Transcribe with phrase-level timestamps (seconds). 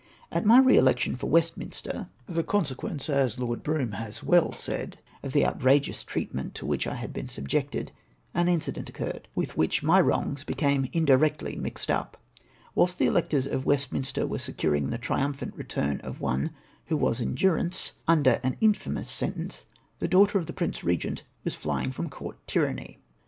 [0.31, 5.31] At my re election for Westminster— the consequence, as Lord Brougham has well said, of
[5.31, 7.91] the outrageous treatment to which I had been subjected—
[8.35, 12.17] ^an incident occurred with wliich my wrongs became indirectly mixed up.
[12.75, 16.49] Wliilst the electors of Westminster were secm ins; the triumphant return of one
[16.87, 18.69] who was in durance, under c o 4 392 TREATMENT OF TlIK PRINCESS CHARLOTTE, ail
[18.71, 19.65] infamous sentence,
[19.99, 22.97] the daiigliter of the Prince Ee gent was flying fi'om Court tyranny.